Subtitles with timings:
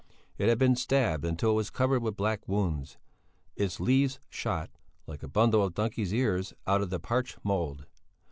[0.39, 2.97] It had been stabbed until it was covered with black wounds;
[3.55, 4.71] its leaves shot,
[5.05, 7.85] like a bundle of donkeys' ears out of the parched mould.